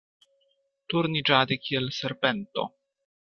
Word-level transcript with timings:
Turniĝadi 0.93 1.59
kiel 1.67 1.91
serpento. 1.99 2.67